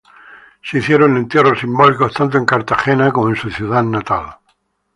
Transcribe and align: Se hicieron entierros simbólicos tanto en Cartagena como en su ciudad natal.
Se 0.63 0.79
hicieron 0.79 1.15
entierros 1.15 1.59
simbólicos 1.59 2.15
tanto 2.15 2.35
en 2.39 2.45
Cartagena 2.45 3.11
como 3.11 3.29
en 3.29 3.35
su 3.35 3.51
ciudad 3.51 3.83
natal. 3.83 4.35